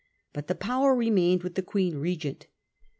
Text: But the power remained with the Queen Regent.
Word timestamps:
But 0.33 0.47
the 0.47 0.55
power 0.55 0.95
remained 0.95 1.43
with 1.43 1.53
the 1.53 1.61
Queen 1.61 1.97
Regent. 1.99 2.47